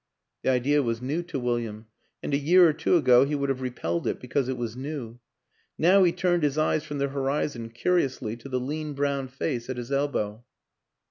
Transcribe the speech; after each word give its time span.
The 0.41 0.49
idea 0.49 0.81
was 0.81 0.99
new 0.99 1.21
to 1.21 1.39
William, 1.39 1.85
and 2.23 2.33
a 2.33 2.37
year 2.39 2.67
or 2.67 2.73
two 2.73 2.97
ago 2.97 3.23
he 3.23 3.35
would 3.35 3.49
have 3.49 3.61
repelled 3.61 4.07
it 4.07 4.19
because 4.19 4.49
it 4.49 4.57
was 4.57 4.75
new; 4.75 5.19
now 5.77 6.03
he 6.03 6.11
turned 6.11 6.41
his 6.41 6.57
eyes 6.57 6.83
from 6.83 6.97
the 6.97 7.09
horizon, 7.09 7.69
curi 7.69 8.05
ously, 8.05 8.35
to 8.37 8.49
the 8.49 8.59
lean 8.59 8.93
brown 8.93 9.27
face 9.27 9.69
at 9.69 9.77
his 9.77 9.91
elbow. 9.91 10.43